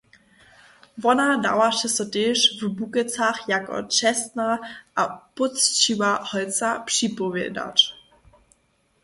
[1.03, 4.49] Wona dawaše so tež w Bukecach jako čestna
[4.99, 5.01] a
[5.35, 7.77] pócćiwa holca připowědać.